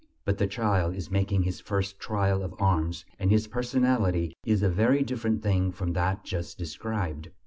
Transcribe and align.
But 0.25 0.39
the 0.39 0.47
child 0.47 0.95
is 0.95 1.11
making 1.11 1.43
his 1.43 1.59
first 1.59 1.99
trial 1.99 2.41
of 2.41 2.55
arms, 2.59 3.05
and 3.19 3.29
his 3.29 3.45
personality 3.45 4.33
is 4.47 4.63
a 4.63 4.67
very 4.67 5.03
different 5.03 5.43
thing 5.43 5.71
from 5.71 5.93
that 5.93 6.23
just 6.23 6.57
described. 6.57 7.29